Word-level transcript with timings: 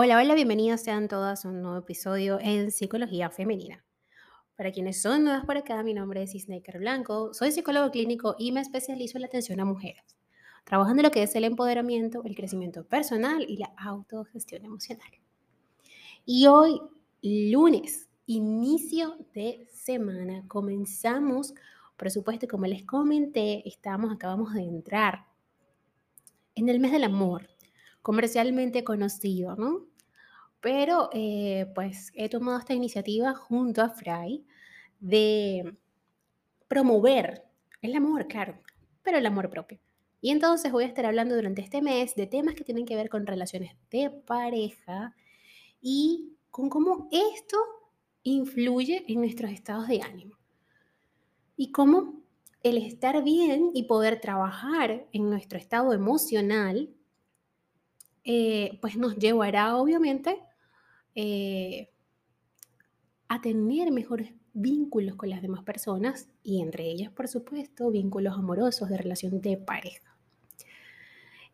Hola, 0.00 0.16
hola, 0.16 0.36
bienvenidas 0.36 0.84
sean 0.84 1.08
todas 1.08 1.44
a 1.44 1.48
un 1.48 1.60
nuevo 1.60 1.76
episodio 1.76 2.38
en 2.40 2.70
Psicología 2.70 3.30
Femenina. 3.30 3.84
Para 4.54 4.70
quienes 4.70 5.02
son 5.02 5.24
nuevas 5.24 5.44
por 5.44 5.56
acá, 5.56 5.82
mi 5.82 5.92
nombre 5.92 6.22
es 6.22 6.36
Isneker 6.36 6.78
Blanco, 6.78 7.34
soy 7.34 7.50
psicólogo 7.50 7.90
clínico 7.90 8.36
y 8.38 8.52
me 8.52 8.60
especializo 8.60 9.18
en 9.18 9.22
la 9.22 9.26
atención 9.26 9.58
a 9.58 9.64
mujeres, 9.64 10.16
trabajando 10.62 11.02
lo 11.02 11.10
que 11.10 11.24
es 11.24 11.34
el 11.34 11.42
empoderamiento, 11.42 12.22
el 12.22 12.36
crecimiento 12.36 12.84
personal 12.84 13.44
y 13.48 13.56
la 13.56 13.72
autogestión 13.76 14.64
emocional. 14.64 15.10
Y 16.24 16.46
hoy, 16.46 16.80
lunes, 17.20 18.08
inicio 18.26 19.16
de 19.34 19.66
semana, 19.72 20.44
comenzamos, 20.46 21.54
por 21.96 22.08
supuesto, 22.12 22.46
como 22.46 22.66
les 22.66 22.84
comenté, 22.84 23.68
estamos, 23.68 24.12
acabamos 24.12 24.54
de 24.54 24.62
entrar 24.62 25.26
en 26.54 26.68
el 26.68 26.78
mes 26.78 26.92
del 26.92 27.02
amor, 27.02 27.48
comercialmente 28.00 28.84
conocido, 28.84 29.56
¿no? 29.56 29.87
Pero 30.60 31.10
eh, 31.12 31.70
pues 31.74 32.10
he 32.14 32.28
tomado 32.28 32.58
esta 32.58 32.74
iniciativa 32.74 33.34
junto 33.34 33.82
a 33.82 33.90
Fray 33.90 34.44
de 35.00 35.76
promover 36.66 37.44
el 37.80 37.94
amor, 37.94 38.26
claro, 38.26 38.60
pero 39.02 39.18
el 39.18 39.26
amor 39.26 39.50
propio. 39.50 39.78
Y 40.20 40.30
entonces 40.30 40.72
voy 40.72 40.84
a 40.84 40.88
estar 40.88 41.06
hablando 41.06 41.36
durante 41.36 41.62
este 41.62 41.80
mes 41.80 42.14
de 42.16 42.26
temas 42.26 42.54
que 42.54 42.64
tienen 42.64 42.86
que 42.86 42.96
ver 42.96 43.08
con 43.08 43.26
relaciones 43.26 43.76
de 43.90 44.10
pareja 44.10 45.14
y 45.80 46.36
con 46.50 46.68
cómo 46.68 47.08
esto 47.12 47.56
influye 48.24 49.04
en 49.06 49.20
nuestros 49.20 49.52
estados 49.52 49.86
de 49.86 50.02
ánimo. 50.02 50.36
Y 51.56 51.70
cómo 51.70 52.22
el 52.62 52.78
estar 52.78 53.22
bien 53.22 53.70
y 53.74 53.84
poder 53.84 54.20
trabajar 54.20 55.06
en 55.12 55.30
nuestro 55.30 55.58
estado 55.58 55.92
emocional, 55.92 56.90
eh, 58.24 58.78
pues 58.80 58.96
nos 58.96 59.16
llevará 59.16 59.76
obviamente 59.76 60.40
eh, 61.14 61.90
a 63.28 63.40
tener 63.40 63.90
mejores 63.92 64.32
vínculos 64.52 65.16
con 65.16 65.30
las 65.30 65.42
demás 65.42 65.62
personas 65.62 66.28
y 66.42 66.60
entre 66.62 66.84
ellas, 66.84 67.12
por 67.12 67.28
supuesto, 67.28 67.90
vínculos 67.90 68.34
amorosos 68.34 68.88
de 68.88 68.98
relación 68.98 69.40
de 69.40 69.56
pareja. 69.56 70.16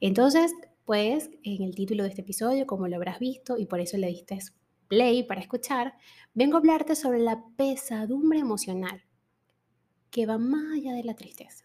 Entonces, 0.00 0.52
pues 0.84 1.30
en 1.42 1.62
el 1.62 1.74
título 1.74 2.02
de 2.02 2.10
este 2.10 2.22
episodio, 2.22 2.66
como 2.66 2.88
lo 2.88 2.96
habrás 2.96 3.18
visto 3.18 3.56
y 3.56 3.66
por 3.66 3.80
eso 3.80 3.96
le 3.96 4.08
diste 4.08 4.38
play 4.88 5.22
para 5.22 5.40
escuchar, 5.40 5.94
vengo 6.34 6.56
a 6.56 6.60
hablarte 6.60 6.94
sobre 6.94 7.18
la 7.18 7.44
pesadumbre 7.56 8.38
emocional 8.38 9.02
que 10.10 10.26
va 10.26 10.38
más 10.38 10.74
allá 10.74 10.92
de 10.92 11.04
la 11.04 11.14
tristeza. 11.14 11.64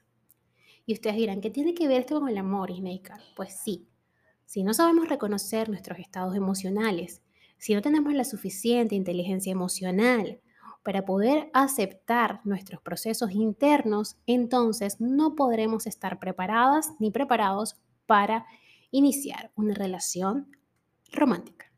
Y 0.86 0.94
ustedes 0.94 1.18
dirán, 1.18 1.42
¿qué 1.42 1.52
tiene 1.52 1.76
que 1.76 1.88
ver 1.88 2.02
esto 2.02 2.20
con 2.20 2.30
el 2.30 2.38
amor, 2.38 2.74
Snaker? 2.74 3.18
Pues 3.36 3.54
sí, 3.54 3.88
si 4.46 4.64
no 4.64 4.74
sabemos 4.74 5.08
reconocer 5.08 5.70
nuestros 5.70 6.00
estados 6.00 6.36
emocionales, 6.36 7.22
si 7.60 7.76
no 7.76 7.82
tenemos 7.82 8.14
la 8.14 8.24
suficiente 8.24 8.96
inteligencia 8.96 9.52
emocional 9.52 10.42
para 10.82 11.06
poder 11.06 11.52
aceptar 11.54 12.40
nuestros 12.46 12.82
procesos 12.82 13.32
internos, 13.32 14.18
entonces 14.26 15.00
no 15.00 15.36
podremos 15.36 15.86
estar 15.86 16.20
preparadas 16.20 16.94
ni 17.00 17.12
preparados 17.12 17.76
para 18.06 18.46
iniciar 18.92 19.52
una 19.56 19.74
relación 19.74 20.56
romántica. 21.12 21.72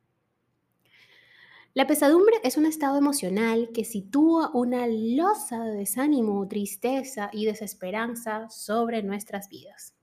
La 1.73 1.88
pesadumbre 1.88 2.36
es 2.44 2.58
un 2.58 2.66
estado 2.66 2.98
emocional 2.98 3.70
que 3.73 3.86
sitúa 3.86 4.52
una 4.54 4.86
losa 4.88 5.64
de 5.64 5.78
desánimo, 5.78 6.48
tristeza 6.48 7.30
y 7.32 7.45
desesperanza 7.45 8.50
sobre 8.50 9.02
nuestras 9.04 9.50
vidas. 9.50 9.95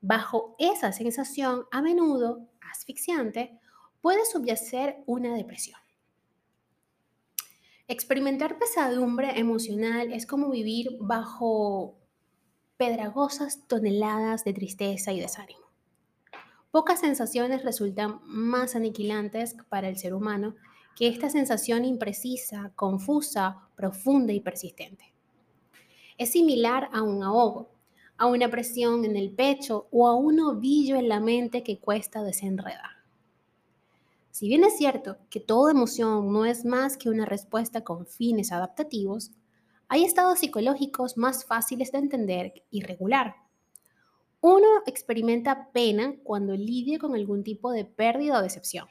Bajo 0.00 0.56
esa 0.58 0.92
sensación, 0.92 1.66
a 1.70 1.82
menudo 1.82 2.48
asfixiante, 2.72 3.60
puede 4.06 4.24
subyacer 4.24 5.02
una 5.06 5.34
depresión. 5.34 5.80
Experimentar 7.88 8.56
pesadumbre 8.56 9.40
emocional 9.40 10.12
es 10.12 10.26
como 10.26 10.48
vivir 10.48 10.96
bajo 11.00 11.96
pedragosas 12.76 13.66
toneladas 13.66 14.44
de 14.44 14.52
tristeza 14.52 15.12
y 15.12 15.18
desánimo. 15.18 15.66
Pocas 16.70 17.00
sensaciones 17.00 17.64
resultan 17.64 18.20
más 18.22 18.76
aniquilantes 18.76 19.56
para 19.68 19.88
el 19.88 19.98
ser 19.98 20.14
humano 20.14 20.54
que 20.94 21.08
esta 21.08 21.28
sensación 21.28 21.84
imprecisa, 21.84 22.70
confusa, 22.76 23.68
profunda 23.74 24.32
y 24.32 24.38
persistente. 24.38 25.14
Es 26.16 26.30
similar 26.30 26.90
a 26.92 27.02
un 27.02 27.24
ahogo, 27.24 27.72
a 28.18 28.26
una 28.26 28.48
presión 28.48 29.04
en 29.04 29.16
el 29.16 29.32
pecho 29.32 29.88
o 29.90 30.06
a 30.06 30.14
un 30.14 30.38
ovillo 30.38 30.94
en 30.94 31.08
la 31.08 31.18
mente 31.18 31.64
que 31.64 31.80
cuesta 31.80 32.22
desenredar. 32.22 32.95
Si 34.36 34.48
bien 34.48 34.64
es 34.64 34.76
cierto 34.76 35.16
que 35.30 35.40
toda 35.40 35.70
emoción 35.70 36.30
no 36.30 36.44
es 36.44 36.66
más 36.66 36.98
que 36.98 37.08
una 37.08 37.24
respuesta 37.24 37.84
con 37.84 38.06
fines 38.06 38.52
adaptativos, 38.52 39.30
hay 39.88 40.04
estados 40.04 40.40
psicológicos 40.40 41.16
más 41.16 41.46
fáciles 41.46 41.90
de 41.90 41.96
entender 41.96 42.52
y 42.70 42.82
regular. 42.82 43.36
Uno 44.42 44.68
experimenta 44.84 45.70
pena 45.72 46.16
cuando 46.22 46.54
lidia 46.54 46.98
con 46.98 47.14
algún 47.14 47.44
tipo 47.44 47.72
de 47.72 47.86
pérdida 47.86 48.38
o 48.38 48.42
decepción. 48.42 48.88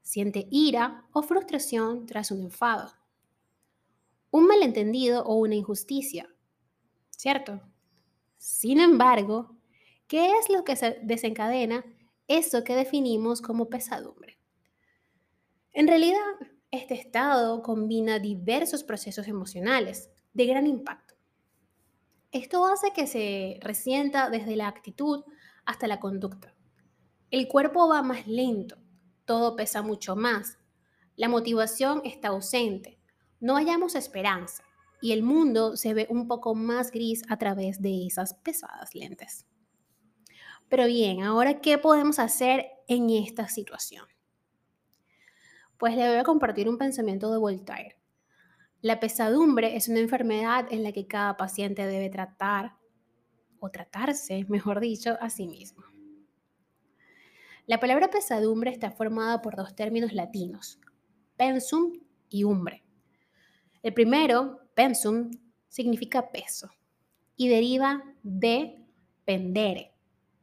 Siente 0.00 0.48
ira 0.50 1.04
o 1.12 1.22
frustración 1.22 2.06
tras 2.06 2.30
un 2.30 2.44
enfado. 2.44 2.92
Un 4.30 4.46
malentendido 4.46 5.22
o 5.24 5.34
una 5.34 5.54
injusticia. 5.54 6.34
¿Cierto? 7.10 7.60
Sin 8.38 8.80
embargo, 8.80 9.54
¿qué 10.06 10.30
es 10.38 10.48
lo 10.48 10.64
que 10.64 10.76
se 10.76 10.98
desencadena 11.02 11.84
eso 12.28 12.64
que 12.64 12.74
definimos 12.74 13.40
como 13.40 13.68
pesadumbre. 13.68 14.38
En 15.72 15.88
realidad, 15.88 16.20
este 16.70 16.94
estado 16.94 17.62
combina 17.62 18.18
diversos 18.18 18.84
procesos 18.84 19.28
emocionales 19.28 20.10
de 20.32 20.46
gran 20.46 20.66
impacto. 20.66 21.14
Esto 22.32 22.66
hace 22.66 22.92
que 22.92 23.06
se 23.06 23.58
resienta 23.60 24.28
desde 24.30 24.56
la 24.56 24.68
actitud 24.68 25.24
hasta 25.64 25.86
la 25.86 26.00
conducta. 26.00 26.54
El 27.30 27.48
cuerpo 27.48 27.88
va 27.88 28.02
más 28.02 28.26
lento, 28.26 28.76
todo 29.24 29.56
pesa 29.56 29.82
mucho 29.82 30.16
más, 30.16 30.58
la 31.16 31.28
motivación 31.28 32.02
está 32.04 32.28
ausente, 32.28 32.98
no 33.40 33.54
hallamos 33.54 33.94
esperanza 33.94 34.64
y 35.00 35.12
el 35.12 35.22
mundo 35.22 35.76
se 35.76 35.94
ve 35.94 36.06
un 36.10 36.26
poco 36.26 36.54
más 36.54 36.90
gris 36.90 37.22
a 37.28 37.36
través 37.36 37.80
de 37.80 38.06
esas 38.06 38.34
pesadas 38.34 38.94
lentes. 38.94 39.46
Pero 40.68 40.86
bien, 40.86 41.22
ahora, 41.22 41.60
¿qué 41.60 41.78
podemos 41.78 42.18
hacer 42.18 42.66
en 42.88 43.10
esta 43.10 43.48
situación? 43.48 44.06
Pues 45.78 45.96
le 45.96 46.08
voy 46.08 46.18
a 46.18 46.24
compartir 46.24 46.68
un 46.68 46.78
pensamiento 46.78 47.30
de 47.30 47.38
Voltaire. 47.38 47.96
La 48.80 49.00
pesadumbre 49.00 49.76
es 49.76 49.88
una 49.88 50.00
enfermedad 50.00 50.66
en 50.70 50.82
la 50.82 50.92
que 50.92 51.06
cada 51.06 51.36
paciente 51.36 51.86
debe 51.86 52.10
tratar 52.10 52.74
o 53.58 53.70
tratarse, 53.70 54.44
mejor 54.48 54.80
dicho, 54.80 55.16
a 55.20 55.30
sí 55.30 55.46
mismo. 55.46 55.84
La 57.66 57.80
palabra 57.80 58.10
pesadumbre 58.10 58.70
está 58.70 58.90
formada 58.90 59.40
por 59.40 59.56
dos 59.56 59.74
términos 59.74 60.12
latinos, 60.12 60.78
pensum 61.38 61.94
y 62.28 62.44
umbre. 62.44 62.84
El 63.82 63.94
primero, 63.94 64.60
pensum, 64.74 65.30
significa 65.68 66.30
peso 66.30 66.68
y 67.36 67.48
deriva 67.48 68.04
de 68.22 68.84
pendere, 69.24 69.93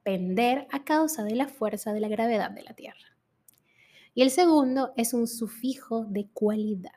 pender 0.04 0.68
a 0.72 0.84
causa 0.84 1.24
de 1.24 1.36
la 1.36 1.48
fuerza 1.48 1.94
de 1.94 2.00
la 2.00 2.08
gravedad 2.08 2.52
de 2.52 2.64
la 2.64 2.74
Tierra. 2.74 3.18
Y 4.14 4.24
el 4.24 4.32
segundo 4.32 4.94
es 4.98 5.14
un 5.14 5.28
sufijo 5.28 6.06
de 6.06 6.28
cualidad. 6.34 6.92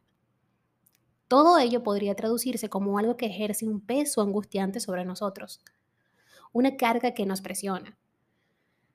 Todo 1.29 1.58
ello 1.58 1.82
podría 1.82 2.14
traducirse 2.14 2.69
como 2.69 2.99
algo 2.99 3.17
que 3.17 3.26
ejerce 3.26 3.67
un 3.67 3.81
peso 3.81 4.20
angustiante 4.20 4.81
sobre 4.81 5.05
nosotros, 5.05 5.61
una 6.52 6.76
carga 6.76 7.14
que 7.14 7.26
nos 7.26 7.40
presiona, 7.40 7.96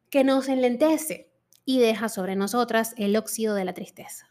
que 0.10 0.24
nos 0.24 0.48
enlentece 0.48 1.31
y 1.66 1.80
deja 1.80 2.10
sobre 2.10 2.36
nosotras 2.36 2.94
el 2.98 3.16
óxido 3.16 3.56
de 3.56 3.66
la 3.66 3.74
tristeza. 3.74 4.30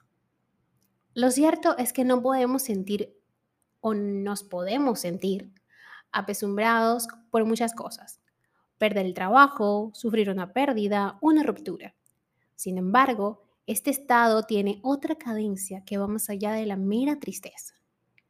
Lo 1.14 1.30
cierto 1.30 1.76
es 1.78 1.92
que 1.92 2.04
no 2.04 2.22
podemos 2.22 2.62
sentir 2.62 3.16
o 3.80 3.94
nos 3.94 4.44
podemos 4.44 5.00
sentir 5.00 5.52
apesumbrados 6.12 7.08
por 7.30 7.44
muchas 7.44 7.74
cosas, 7.74 8.17
perder 8.78 9.06
el 9.06 9.14
trabajo, 9.14 9.90
sufrir 9.92 10.30
una 10.30 10.52
pérdida, 10.52 11.18
una 11.20 11.42
ruptura. 11.42 11.94
Sin 12.54 12.78
embargo, 12.78 13.42
este 13.66 13.90
estado 13.90 14.44
tiene 14.44 14.80
otra 14.82 15.16
cadencia 15.16 15.84
que 15.84 15.98
va 15.98 16.06
más 16.06 16.30
allá 16.30 16.52
de 16.52 16.64
la 16.64 16.76
mera 16.76 17.20
tristeza. 17.20 17.74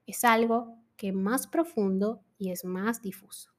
Es 0.06 0.25
algo 0.25 0.75
que 0.97 1.09
es 1.09 1.15
más 1.15 1.47
profundo 1.47 2.23
y 2.39 2.50
es 2.50 2.65
más 2.65 3.00
difuso. 3.03 3.50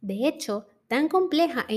De 0.00 0.28
hecho, 0.28 0.66
tan 0.86 1.08
compleja 1.08 1.64
e 1.68 1.76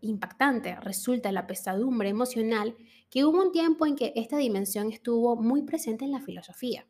impactante 0.00 0.76
resulta 0.76 1.32
la 1.32 1.46
pesadumbre 1.46 2.08
emocional 2.08 2.76
que 3.08 3.24
hubo 3.24 3.42
un 3.42 3.52
tiempo 3.52 3.86
en 3.86 3.96
que 3.96 4.12
esta 4.16 4.36
dimensión 4.36 4.90
estuvo 4.92 5.36
muy 5.36 5.62
presente 5.62 6.04
en 6.04 6.12
la 6.12 6.20
filosofía. 6.20 6.86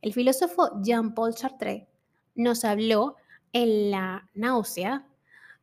El 0.00 0.12
filósofo 0.12 0.80
Jean-Paul 0.82 1.36
Sartre 1.36 1.88
nos 2.34 2.64
habló 2.64 3.16
en 3.52 3.90
la 3.90 4.28
náusea 4.34 5.06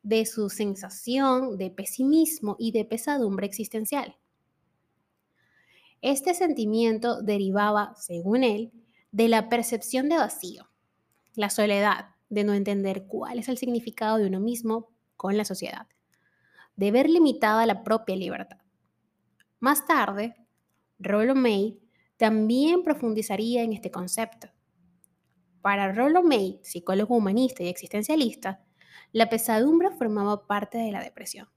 de 0.03 0.25
su 0.25 0.49
sensación 0.49 1.57
de 1.57 1.69
pesimismo 1.69 2.55
y 2.59 2.71
de 2.71 2.85
pesadumbre 2.85 3.45
existencial. 3.45 4.15
Este 6.01 6.33
sentimiento 6.33 7.21
derivaba, 7.21 7.93
según 7.95 8.43
él, 8.43 8.71
de 9.11 9.27
la 9.27 9.49
percepción 9.49 10.09
de 10.09 10.17
vacío, 10.17 10.69
la 11.35 11.49
soledad, 11.49 12.11
de 12.29 12.43
no 12.43 12.53
entender 12.53 13.05
cuál 13.07 13.39
es 13.39 13.47
el 13.47 13.57
significado 13.57 14.17
de 14.17 14.27
uno 14.27 14.39
mismo 14.39 14.89
con 15.15 15.37
la 15.37 15.45
sociedad, 15.45 15.87
de 16.75 16.91
ver 16.91 17.09
limitada 17.09 17.65
la 17.65 17.83
propia 17.83 18.15
libertad. 18.15 18.59
Más 19.59 19.85
tarde, 19.85 20.35
Rollo 20.99 21.35
May 21.35 21.79
también 22.17 22.83
profundizaría 22.83 23.63
en 23.63 23.73
este 23.73 23.91
concepto. 23.91 24.49
Para 25.67 25.91
Rollo 25.91 26.23
May, 26.23 26.61
psicólogo 26.63 27.17
humanista 27.17 27.61
y 27.61 27.67
existencialista, 27.67 28.63
la 29.11 29.27
pesadumbre 29.27 29.91
formaba 29.91 30.47
parte 30.47 30.77
de 30.77 30.93
la 30.93 31.03
depresión. 31.03 31.49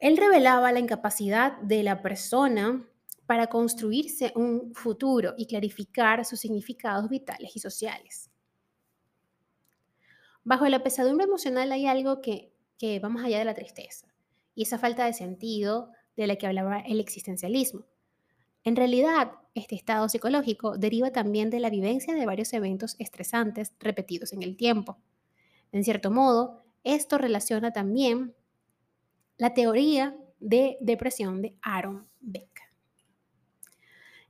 Él 0.00 0.16
revelaba 0.16 0.72
la 0.72 0.80
incapacidad 0.80 1.56
de 1.58 1.84
la 1.84 2.02
persona 2.02 2.84
para 3.26 3.46
construirse 3.46 4.32
un 4.34 4.74
futuro 4.74 5.34
y 5.38 5.46
clarificar 5.46 6.24
sus 6.24 6.40
significados 6.40 7.08
vitales 7.08 7.54
y 7.54 7.60
sociales. 7.60 8.28
Bajo 10.42 10.66
la 10.66 10.82
pesadumbre 10.82 11.26
emocional 11.26 11.70
hay 11.70 11.86
algo 11.86 12.20
que, 12.20 12.52
que 12.76 12.98
va 12.98 13.08
más 13.08 13.24
allá 13.24 13.38
de 13.38 13.44
la 13.44 13.54
tristeza 13.54 14.08
y 14.56 14.62
esa 14.62 14.80
falta 14.80 15.04
de 15.04 15.12
sentido 15.12 15.92
de 16.16 16.26
la 16.26 16.34
que 16.34 16.48
hablaba 16.48 16.80
el 16.80 16.98
existencialismo. 16.98 17.86
En 18.64 18.76
realidad, 18.76 19.32
este 19.54 19.74
estado 19.74 20.08
psicológico 20.08 20.76
deriva 20.76 21.10
también 21.10 21.50
de 21.50 21.60
la 21.60 21.70
vivencia 21.70 22.14
de 22.14 22.26
varios 22.26 22.52
eventos 22.52 22.96
estresantes 22.98 23.72
repetidos 23.80 24.32
en 24.32 24.42
el 24.42 24.56
tiempo. 24.56 24.98
En 25.72 25.84
cierto 25.84 26.10
modo, 26.10 26.62
esto 26.84 27.18
relaciona 27.18 27.72
también 27.72 28.34
la 29.36 29.54
teoría 29.54 30.16
de 30.40 30.76
depresión 30.80 31.42
de 31.42 31.56
Aaron 31.62 32.08
Beck. 32.20 32.72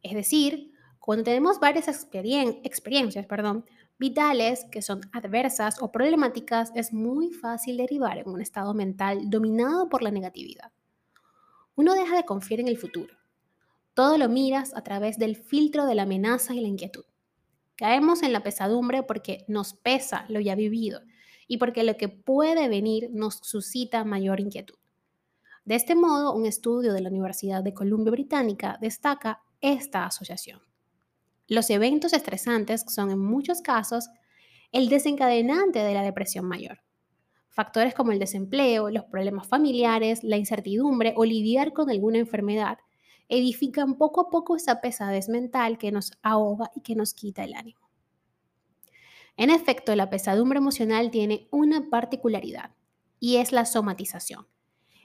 Es 0.03 0.15
decir, 0.15 0.73
cuando 0.99 1.25
tenemos 1.25 1.59
varias 1.59 1.89
experiencias 1.89 3.27
perdón, 3.27 3.65
vitales 3.99 4.65
que 4.71 4.83
son 4.83 5.01
adversas 5.13 5.83
o 5.83 5.91
problemáticas, 5.91 6.71
es 6.75 6.93
muy 6.93 7.33
fácil 7.33 7.77
derivar 7.79 8.19
en 8.19 8.29
un 8.29 8.41
estado 8.41 8.75
mental 8.75 9.29
dominado 9.29 9.89
por 9.89 10.03
la 10.03 10.11
negatividad. 10.11 10.71
Uno 11.75 11.95
deja 11.95 12.17
de 12.17 12.25
confiar 12.25 12.61
en 12.61 12.69
el 12.69 12.79
futuro. 12.79 13.18
Todo 13.99 14.17
lo 14.17 14.29
miras 14.29 14.77
a 14.77 14.85
través 14.85 15.19
del 15.19 15.35
filtro 15.35 15.85
de 15.85 15.97
la 15.97 16.05
amenaza 16.05 16.55
y 16.55 16.61
la 16.61 16.69
inquietud. 16.69 17.05
Caemos 17.75 18.23
en 18.23 18.33
la 18.33 18.45
pesadumbre 18.45 19.03
porque 19.03 19.45
nos 19.49 19.75
pesa 19.75 20.25
lo 20.29 20.39
ya 20.39 20.55
vivido 20.55 21.01
y 21.49 21.57
porque 21.57 21.83
lo 21.83 21.97
que 21.97 22.09
puede 22.09 22.69
venir 22.69 23.11
nos 23.13 23.41
suscita 23.43 24.05
mayor 24.05 24.39
inquietud. 24.39 24.77
De 25.65 25.75
este 25.75 25.97
modo, 25.97 26.33
un 26.33 26.47
estudio 26.47 26.93
de 26.93 27.01
la 27.01 27.09
Universidad 27.09 27.65
de 27.65 27.75
Columbia 27.75 28.13
Británica 28.13 28.79
destaca 28.81 29.43
esta 29.61 30.07
asociación. 30.07 30.61
Los 31.49 31.69
eventos 31.69 32.13
estresantes 32.13 32.85
son 32.87 33.11
en 33.11 33.19
muchos 33.19 33.63
casos 33.63 34.11
el 34.71 34.89
desencadenante 34.89 35.81
de 35.81 35.95
la 35.95 36.03
depresión 36.03 36.45
mayor. 36.45 36.83
Factores 37.49 37.95
como 37.95 38.13
el 38.13 38.21
desempleo, 38.21 38.91
los 38.91 39.07
problemas 39.07 39.49
familiares, 39.49 40.23
la 40.23 40.37
incertidumbre 40.37 41.15
o 41.17 41.25
lidiar 41.25 41.73
con 41.73 41.91
alguna 41.91 42.19
enfermedad 42.19 42.79
edifican 43.29 43.97
poco 43.97 44.23
a 44.23 44.31
poco 44.31 44.57
esa 44.57 44.81
pesadez 44.81 45.29
mental 45.29 45.79
que 45.79 45.93
nos 45.93 46.13
ahoga 46.23 46.71
y 46.75 46.81
que 46.81 46.95
nos 46.95 47.15
quita 47.15 47.45
el 47.45 47.55
ánimo. 47.55 47.89
En 49.37 49.51
efecto, 49.51 49.95
la 49.95 50.11
pesadumbre 50.11 50.59
emocional 50.59 51.11
tiene 51.11 51.49
una 51.53 51.89
particularidad 51.91 52.75
y 53.21 53.37
es 53.37 53.53
la 53.53 53.65
somatización. 53.65 54.47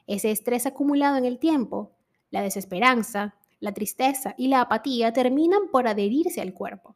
Ese 0.07 0.31
estrés 0.31 0.65
acumulado 0.65 1.17
en 1.17 1.25
el 1.25 1.39
tiempo, 1.39 1.95
la 2.31 2.41
desesperanza, 2.41 3.35
la 3.59 3.73
tristeza 3.73 4.35
y 4.37 4.47
la 4.47 4.61
apatía 4.61 5.13
terminan 5.13 5.69
por 5.71 5.87
adherirse 5.87 6.41
al 6.41 6.53
cuerpo. 6.53 6.95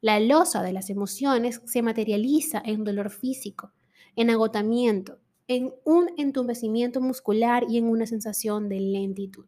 La 0.00 0.18
losa 0.20 0.62
de 0.62 0.72
las 0.72 0.90
emociones 0.90 1.60
se 1.66 1.82
materializa 1.82 2.62
en 2.64 2.82
dolor 2.82 3.10
físico, 3.10 3.72
en 4.16 4.30
agotamiento, 4.30 5.18
en 5.46 5.74
un 5.84 6.10
entumecimiento 6.16 7.00
muscular 7.00 7.64
y 7.68 7.78
en 7.78 7.88
una 7.88 8.06
sensación 8.06 8.68
de 8.68 8.80
lentitud. 8.80 9.46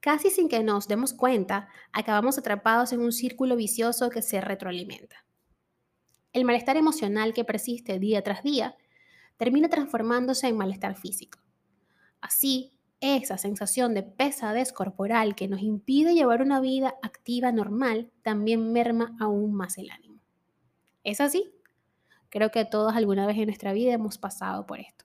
Casi 0.00 0.30
sin 0.30 0.48
que 0.48 0.62
nos 0.62 0.88
demos 0.88 1.12
cuenta, 1.12 1.68
acabamos 1.92 2.38
atrapados 2.38 2.92
en 2.92 3.00
un 3.00 3.12
círculo 3.12 3.54
vicioso 3.54 4.08
que 4.08 4.22
se 4.22 4.40
retroalimenta. 4.40 5.26
El 6.32 6.44
malestar 6.44 6.78
emocional 6.78 7.34
que 7.34 7.44
persiste 7.44 7.98
día 7.98 8.22
tras 8.22 8.42
día 8.42 8.76
termina 9.36 9.68
transformándose 9.68 10.48
en 10.48 10.56
malestar 10.56 10.96
físico. 10.96 11.38
Así, 12.20 12.78
esa 13.00 13.36
sensación 13.36 13.94
de 13.94 14.02
pesadez 14.02 14.72
corporal 14.72 15.34
que 15.34 15.48
nos 15.48 15.60
impide 15.60 16.14
llevar 16.14 16.42
una 16.42 16.60
vida 16.60 16.94
activa 17.02 17.50
normal 17.52 18.10
también 18.22 18.72
merma 18.72 19.16
aún 19.18 19.54
más 19.54 19.76
el 19.78 19.90
ánimo. 19.90 20.20
¿Es 21.04 21.20
así? 21.20 21.52
Creo 22.28 22.50
que 22.50 22.64
todos 22.64 22.94
alguna 22.94 23.26
vez 23.26 23.36
en 23.38 23.46
nuestra 23.46 23.72
vida 23.72 23.92
hemos 23.92 24.18
pasado 24.18 24.66
por 24.66 24.80
esto. 24.80 25.04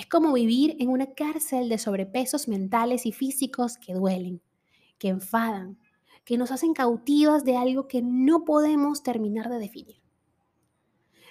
Es 0.00 0.06
como 0.06 0.32
vivir 0.32 0.76
en 0.78 0.88
una 0.88 1.12
cárcel 1.12 1.68
de 1.68 1.76
sobrepesos 1.76 2.48
mentales 2.48 3.04
y 3.04 3.12
físicos 3.12 3.76
que 3.76 3.92
duelen, 3.92 4.40
que 4.96 5.08
enfadan, 5.08 5.78
que 6.24 6.38
nos 6.38 6.50
hacen 6.50 6.72
cautivas 6.72 7.44
de 7.44 7.58
algo 7.58 7.86
que 7.86 8.00
no 8.00 8.46
podemos 8.46 9.02
terminar 9.02 9.50
de 9.50 9.58
definir. 9.58 10.00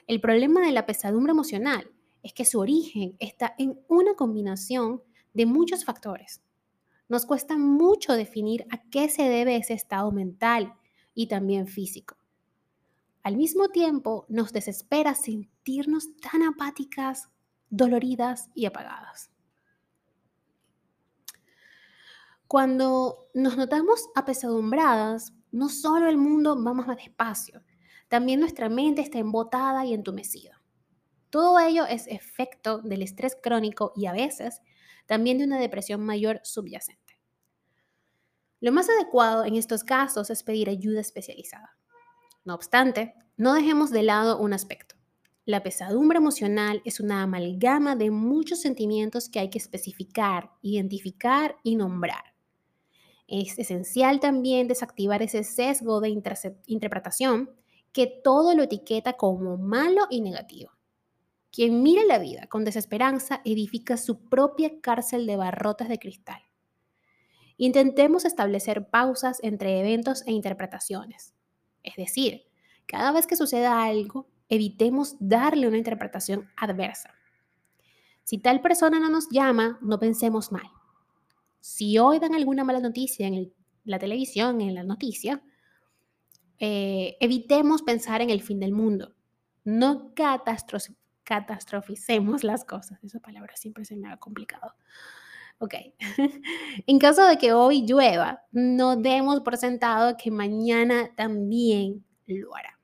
El 0.05 0.21
problema 0.21 0.61
de 0.61 0.71
la 0.71 0.85
pesadumbre 0.85 1.31
emocional 1.31 1.89
es 2.21 2.31
que 2.31 2.45
su 2.45 2.59
origen 2.59 3.15
está 3.17 3.55
en 3.57 3.79
una 3.87 4.13
combinación 4.13 5.01
de 5.33 5.47
muchos 5.47 5.83
factores. 5.83 6.43
Nos 7.07 7.25
cuesta 7.25 7.57
mucho 7.57 8.13
definir 8.13 8.67
a 8.69 8.83
qué 8.91 9.09
se 9.09 9.23
debe 9.23 9.55
ese 9.55 9.73
estado 9.73 10.11
mental 10.11 10.75
y 11.15 11.25
también 11.25 11.65
físico. 11.65 12.17
Al 13.23 13.35
mismo 13.35 13.69
tiempo, 13.69 14.27
nos 14.29 14.53
desespera 14.53 15.15
sentirnos 15.15 16.15
tan 16.17 16.43
apáticas, 16.43 17.29
doloridas 17.69 18.49
y 18.53 18.65
apagadas. 18.65 19.31
Cuando 22.47 23.29
nos 23.33 23.57
notamos 23.57 24.09
apesadumbradas, 24.15 25.33
no 25.51 25.69
solo 25.69 26.07
el 26.07 26.17
mundo 26.17 26.61
va 26.61 26.73
más 26.73 26.87
despacio, 26.97 27.63
también 28.07 28.39
nuestra 28.39 28.69
mente 28.69 29.01
está 29.01 29.19
embotada 29.19 29.85
y 29.85 29.93
entumecida. 29.93 30.59
Todo 31.29 31.59
ello 31.59 31.85
es 31.85 32.07
efecto 32.07 32.79
del 32.79 33.03
estrés 33.03 33.37
crónico 33.41 33.93
y 33.95 34.07
a 34.07 34.13
veces 34.13 34.61
también 35.05 35.37
de 35.37 35.43
una 35.43 35.59
depresión 35.59 36.01
mayor 36.01 36.41
subyacente. 36.43 37.19
Lo 38.61 38.71
más 38.71 38.89
adecuado 38.89 39.45
en 39.45 39.55
estos 39.55 39.83
casos 39.83 40.29
es 40.29 40.43
pedir 40.43 40.69
ayuda 40.69 41.01
especializada. 41.01 41.77
No 42.43 42.55
obstante, 42.55 43.13
no 43.37 43.53
dejemos 43.53 43.91
de 43.91 44.03
lado 44.03 44.39
un 44.39 44.53
aspecto. 44.53 44.98
La 45.49 45.63
pesadumbre 45.63 46.19
emocional 46.19 46.79
es 46.85 46.99
una 46.99 47.23
amalgama 47.23 47.95
de 47.95 48.11
muchos 48.11 48.61
sentimientos 48.61 49.29
que 49.29 49.39
hay 49.39 49.49
que 49.49 49.57
especificar, 49.57 50.51
identificar 50.61 51.55
y 51.63 51.75
nombrar. 51.75 52.35
Es 53.27 53.57
esencial 53.57 54.19
también 54.19 54.67
desactivar 54.67 55.23
ese 55.23 55.43
sesgo 55.43 56.01
de 56.01 56.09
interpretación 56.67 57.49
que 57.91 58.05
todo 58.23 58.53
lo 58.53 58.61
etiqueta 58.61 59.13
como 59.13 59.57
malo 59.57 60.05
y 60.11 60.21
negativo. 60.21 60.69
Quien 61.51 61.81
mira 61.81 62.03
la 62.03 62.19
vida 62.19 62.45
con 62.45 62.63
desesperanza 62.63 63.41
edifica 63.43 63.97
su 63.97 64.29
propia 64.29 64.79
cárcel 64.81 65.25
de 65.25 65.35
barrotas 65.35 65.89
de 65.89 65.97
cristal. 65.97 66.43
Intentemos 67.57 68.23
establecer 68.23 68.87
pausas 68.91 69.39
entre 69.41 69.79
eventos 69.79 70.21
e 70.27 70.31
interpretaciones. 70.31 71.33
Es 71.81 71.95
decir, 71.95 72.43
cada 72.85 73.11
vez 73.11 73.25
que 73.25 73.35
suceda 73.35 73.83
algo, 73.83 74.28
evitemos 74.49 75.15
darle 75.19 75.67
una 75.67 75.77
interpretación 75.77 76.49
adversa. 76.57 77.13
Si 78.23 78.39
tal 78.39 78.61
persona 78.61 78.99
no 78.99 79.09
nos 79.09 79.29
llama, 79.29 79.79
no 79.81 79.99
pensemos 79.99 80.51
mal. 80.51 80.69
Si 81.59 81.97
hoy 81.97 82.19
dan 82.19 82.35
alguna 82.35 82.63
mala 82.63 82.79
noticia 82.79 83.27
en 83.27 83.53
la 83.85 83.99
televisión, 83.99 84.61
en 84.61 84.75
la 84.75 84.83
noticia, 84.83 85.41
eh, 86.59 87.17
evitemos 87.19 87.81
pensar 87.81 88.21
en 88.21 88.29
el 88.29 88.41
fin 88.41 88.59
del 88.59 88.73
mundo. 88.73 89.15
No 89.63 90.13
catastro 90.13 90.79
catastroficemos 91.23 92.43
las 92.43 92.65
cosas. 92.65 93.03
Esa 93.03 93.19
palabra 93.19 93.55
siempre 93.55 93.85
se 93.85 93.95
me 93.95 94.11
ha 94.11 94.17
complicado. 94.17 94.73
Ok. 95.59 95.75
en 96.87 96.97
caso 96.97 97.27
de 97.27 97.37
que 97.37 97.53
hoy 97.53 97.85
llueva, 97.85 98.41
no 98.51 98.95
demos 98.95 99.41
por 99.41 99.57
sentado 99.57 100.17
que 100.17 100.31
mañana 100.31 101.13
también 101.15 102.03
lo 102.25 102.55
hará. 102.55 102.78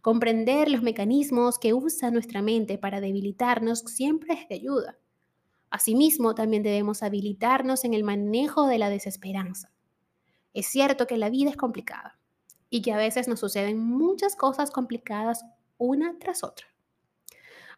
Comprender 0.00 0.70
los 0.70 0.82
mecanismos 0.82 1.58
que 1.58 1.74
usa 1.74 2.10
nuestra 2.10 2.40
mente 2.40 2.78
para 2.78 3.00
debilitarnos 3.00 3.80
siempre 3.80 4.34
es 4.34 4.48
de 4.48 4.54
ayuda. 4.54 4.98
Asimismo, 5.70 6.34
también 6.34 6.62
debemos 6.62 7.02
habilitarnos 7.02 7.84
en 7.84 7.94
el 7.94 8.04
manejo 8.04 8.66
de 8.66 8.78
la 8.78 8.90
desesperanza. 8.90 9.72
Es 10.54 10.66
cierto 10.66 11.06
que 11.06 11.18
la 11.18 11.30
vida 11.30 11.50
es 11.50 11.56
complicada 11.56 12.18
y 12.70 12.82
que 12.82 12.92
a 12.92 12.96
veces 12.96 13.28
nos 13.28 13.40
suceden 13.40 13.78
muchas 13.78 14.36
cosas 14.36 14.70
complicadas 14.70 15.44
una 15.78 16.18
tras 16.18 16.44
otra. 16.44 16.66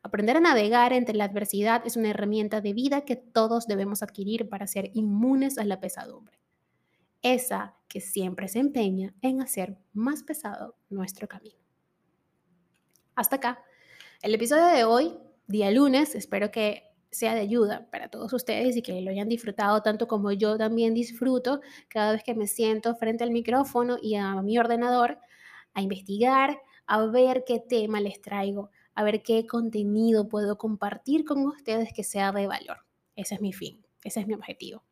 Aprender 0.03 0.37
a 0.37 0.41
navegar 0.41 0.93
entre 0.93 1.15
la 1.15 1.25
adversidad 1.25 1.83
es 1.87 1.97
una 1.97 2.11
herramienta 2.11 2.61
de 2.61 2.73
vida 2.73 3.03
que 3.03 3.17
todos 3.17 3.67
debemos 3.67 4.03
adquirir 4.03 4.49
para 4.49 4.67
ser 4.67 4.91
inmunes 4.95 5.59
a 5.59 5.65
la 5.65 5.81
pesadumbre. 5.81 6.39
Esa 7.23 7.77
que 7.87 8.01
siempre 8.01 8.49
se 8.49 8.61
empeña 8.61 9.15
en 9.21 9.43
hacer 9.43 9.77
más 9.93 10.23
pesado 10.23 10.77
nuestro 10.89 11.29
camino. 11.29 11.60
Hasta 13.21 13.37
acá. 13.37 13.63
El 14.23 14.35
episodio 14.35 14.65
de 14.65 14.85
hoy, 14.85 15.19
día 15.47 15.71
lunes, 15.71 16.15
espero 16.15 16.51
que 16.51 16.85
sea 17.11 17.35
de 17.35 17.43
ayuda 17.43 17.87
para 17.93 18.09
todos 18.09 18.33
ustedes 18.33 18.79
y 18.79 18.81
que 18.81 18.99
lo 19.03 19.11
hayan 19.11 19.29
disfrutado 19.29 19.83
tanto 19.83 20.09
como 20.09 20.33
yo 20.33 20.57
también 20.57 20.95
disfruto 20.95 21.61
cada 21.89 22.13
vez 22.13 22.23
que 22.25 22.35
me 22.35 22.47
siento 22.47 22.95
frente 22.95 23.23
al 23.23 23.31
micrófono 23.31 23.99
y 24.01 24.15
a 24.15 24.41
mi 24.41 24.59
ordenador 24.59 25.19
a 25.75 25.83
investigar, 25.83 26.63
a 26.87 27.05
ver 27.09 27.45
qué 27.47 27.61
tema 27.61 28.01
les 28.01 28.23
traigo, 28.23 28.71
a 28.95 29.05
ver 29.05 29.23
qué 29.23 29.47
contenido 29.47 30.27
puedo 30.27 30.57
compartir 30.57 31.27
con 31.27 31.45
ustedes 31.45 31.93
que 31.93 32.05
sea 32.05 32.33
de 32.33 32.47
valor. 32.47 32.79
Ese 33.17 33.35
es 33.35 33.43
mi 33.43 33.53
fin, 33.53 33.85
ese 34.03 34.21
es 34.21 34.29
mi 34.29 34.33
objetivo. 34.33 34.83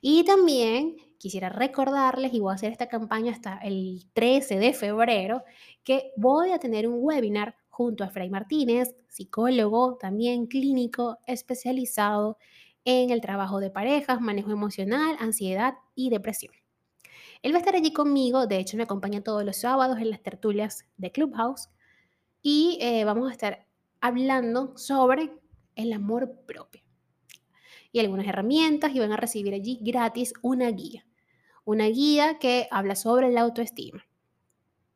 Y 0.00 0.24
también 0.24 0.96
quisiera 1.18 1.48
recordarles, 1.48 2.32
y 2.32 2.40
voy 2.40 2.52
a 2.52 2.54
hacer 2.54 2.72
esta 2.72 2.88
campaña 2.88 3.32
hasta 3.32 3.58
el 3.58 4.06
13 4.12 4.58
de 4.58 4.72
febrero, 4.72 5.42
que 5.82 6.12
voy 6.16 6.52
a 6.52 6.58
tener 6.58 6.86
un 6.88 6.98
webinar 7.00 7.56
junto 7.68 8.04
a 8.04 8.08
Fray 8.08 8.30
Martínez, 8.30 8.94
psicólogo 9.08 9.96
también 10.00 10.46
clínico 10.46 11.18
especializado 11.26 12.38
en 12.84 13.10
el 13.10 13.20
trabajo 13.20 13.60
de 13.60 13.70
parejas, 13.70 14.20
manejo 14.20 14.50
emocional, 14.50 15.16
ansiedad 15.18 15.74
y 15.94 16.10
depresión. 16.10 16.54
Él 17.42 17.52
va 17.52 17.56
a 17.56 17.60
estar 17.60 17.76
allí 17.76 17.92
conmigo, 17.92 18.46
de 18.46 18.58
hecho 18.58 18.76
me 18.76 18.84
acompaña 18.84 19.22
todos 19.22 19.44
los 19.44 19.58
sábados 19.58 19.98
en 19.98 20.10
las 20.10 20.22
tertulias 20.22 20.86
de 20.96 21.12
Clubhouse 21.12 21.68
y 22.42 22.78
eh, 22.80 23.04
vamos 23.04 23.28
a 23.28 23.32
estar 23.32 23.66
hablando 24.00 24.76
sobre 24.76 25.32
el 25.76 25.92
amor 25.92 26.32
propio 26.46 26.87
y 27.92 28.00
algunas 28.00 28.26
herramientas 28.26 28.94
y 28.94 29.00
van 29.00 29.12
a 29.12 29.16
recibir 29.16 29.54
allí 29.54 29.78
gratis 29.80 30.32
una 30.42 30.70
guía, 30.70 31.06
una 31.64 31.86
guía 31.86 32.38
que 32.38 32.68
habla 32.70 32.94
sobre 32.94 33.30
la 33.30 33.42
autoestima. 33.42 34.04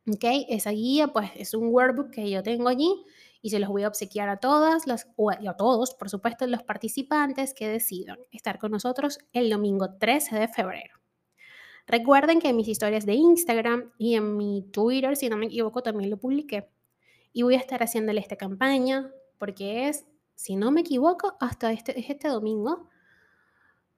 ¿Ok? 0.07 0.23
Esa 0.49 0.71
guía 0.71 1.07
pues 1.07 1.31
es 1.35 1.53
un 1.53 1.67
workbook 1.67 2.11
que 2.11 2.29
yo 2.29 2.43
tengo 2.43 2.67
allí 2.67 3.05
y 3.41 3.49
se 3.49 3.59
los 3.59 3.69
voy 3.69 3.83
a 3.83 3.87
obsequiar 3.87 4.29
a 4.29 4.37
todas 4.37 4.87
las, 4.87 5.07
o 5.15 5.31
a 5.31 5.57
todos, 5.57 5.95
por 5.95 6.09
supuesto, 6.09 6.47
los 6.47 6.63
participantes 6.63 7.53
que 7.53 7.67
decidan 7.67 8.17
estar 8.31 8.57
con 8.57 8.71
nosotros 8.71 9.19
el 9.33 9.49
domingo 9.49 9.95
13 9.99 10.39
de 10.39 10.47
febrero. 10.47 11.03
Recuerden 11.85 12.39
que 12.39 12.49
en 12.49 12.55
mis 12.55 12.69
historias 12.69 13.05
de 13.05 13.13
Instagram 13.15 13.91
y 13.97 14.15
en 14.15 14.37
mi 14.37 14.63
Twitter, 14.71 15.17
si 15.17 15.27
no 15.27 15.35
me 15.35 15.47
equivoco, 15.47 15.83
también 15.83 16.09
lo 16.09 16.17
publiqué. 16.17 16.69
Y 17.33 17.41
voy 17.43 17.55
a 17.55 17.59
estar 17.59 17.83
haciéndole 17.83 18.21
esta 18.21 18.37
campaña 18.37 19.11
porque 19.37 19.89
es, 19.89 20.05
si 20.35 20.55
no 20.55 20.71
me 20.71 20.81
equivoco, 20.81 21.35
hasta 21.39 21.71
este, 21.71 21.99
es 21.99 22.09
este 22.09 22.27
domingo. 22.27 22.89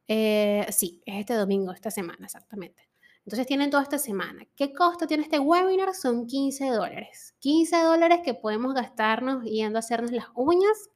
Eh, 0.08 0.66
sí, 0.70 1.02
es 1.06 1.20
este 1.20 1.34
domingo, 1.34 1.72
esta 1.72 1.92
semana 1.92 2.26
exactamente. 2.26 2.88
Entonces 3.26 3.48
tienen 3.48 3.72
toda 3.72 3.84
esta 3.84 3.98
semana. 3.98 4.46
¿Qué 4.56 4.72
costo 4.72 5.08
tiene 5.08 5.24
este 5.24 5.40
webinar? 5.40 5.96
Son 5.96 6.28
15 6.28 6.70
dólares. 6.70 7.34
15 7.40 7.78
dólares 7.82 8.20
que 8.24 8.36
podemos 8.36 8.76
gastarnos 8.76 9.44
yendo 9.46 9.78
a 9.78 9.80
hacernos 9.80 10.12
las 10.12 10.28
uñas 10.36 10.90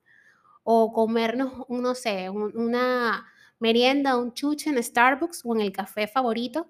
o 0.63 0.93
comernos, 0.93 1.67
no 1.69 1.96
sé, 1.96 2.29
una 2.29 3.25
merienda, 3.60 4.17
un 4.17 4.34
chuche 4.34 4.69
en 4.69 4.81
Starbucks 4.81 5.41
o 5.43 5.55
en 5.55 5.62
el 5.62 5.72
café 5.72 6.08
favorito 6.08 6.67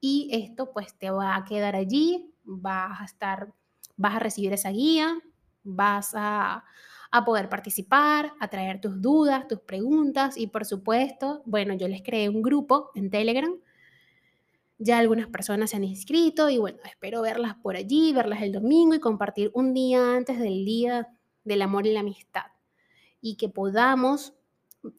y 0.00 0.28
esto 0.32 0.70
pues 0.70 0.94
te 0.98 1.10
va 1.10 1.34
a 1.34 1.44
quedar 1.44 1.76
allí, 1.76 2.30
vas 2.44 3.00
a 3.00 3.04
estar, 3.04 3.52
vas 3.96 4.16
a 4.16 4.18
recibir 4.18 4.52
esa 4.52 4.70
guía, 4.70 5.18
vas 5.62 6.12
a, 6.14 6.64
a 7.16 7.24
poder 7.24 7.48
participar, 7.48 8.32
a 8.40 8.48
traer 8.48 8.80
tus 8.80 9.00
dudas, 9.00 9.46
tus 9.46 9.60
preguntas 9.60 10.36
y 10.36 10.48
por 10.48 10.64
supuesto, 10.64 11.42
bueno, 11.46 11.72
yo 11.74 11.86
les 11.86 12.02
creé 12.02 12.28
un 12.28 12.42
grupo 12.42 12.90
en 12.96 13.08
Telegram. 13.08 13.54
Ya 14.78 14.98
algunas 14.98 15.28
personas 15.28 15.70
se 15.70 15.76
han 15.76 15.84
inscrito 15.84 16.50
y 16.50 16.58
bueno, 16.58 16.78
espero 16.84 17.22
verlas 17.22 17.54
por 17.62 17.76
allí, 17.76 18.12
verlas 18.12 18.42
el 18.42 18.50
domingo 18.50 18.96
y 18.96 18.98
compartir 18.98 19.52
un 19.54 19.72
día 19.72 20.16
antes 20.16 20.40
del 20.40 20.64
Día 20.64 21.06
del 21.44 21.62
Amor 21.62 21.86
y 21.86 21.92
la 21.92 22.00
Amistad. 22.00 22.46
Y 23.20 23.36
que 23.36 23.48
podamos 23.48 24.34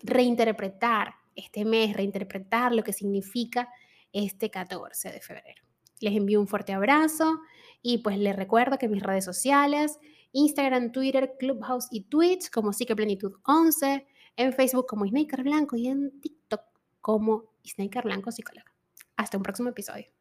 reinterpretar 0.01 1.15
este 1.35 1.65
mes, 1.65 1.97
reinterpretar 1.97 2.73
lo 2.73 2.85
que 2.85 2.93
significa 2.93 3.67
este 4.13 4.49
14 4.49 5.11
de 5.11 5.19
febrero. 5.19 5.61
Les 5.99 6.15
envío 6.15 6.39
un 6.39 6.47
fuerte 6.47 6.71
abrazo 6.71 7.41
y 7.81 7.97
pues 7.97 8.17
les 8.17 8.37
recuerdo 8.37 8.77
que 8.77 8.87
mis 8.87 9.03
redes 9.03 9.25
sociales, 9.25 9.99
Instagram, 10.35 10.91
Twitter, 10.91 11.33
Clubhouse 11.39 11.87
y 11.91 12.01
Twitch 12.01 12.49
como 12.51 12.73
Psiqueplenitud 12.73 13.33
11, 13.43 14.05
en 14.35 14.53
Facebook 14.53 14.85
como 14.87 15.07
Snaker 15.07 15.43
Blanco 15.43 15.75
y 15.77 15.87
en 15.87 16.19
TikTok 16.21 16.61
como 17.01 17.45
Snaker 17.63 18.03
Blanco 18.03 18.31
Psicóloga. 18.31 18.71
Hasta 19.15 19.37
un 19.37 19.43
próximo 19.43 19.69
episodio. 19.69 20.14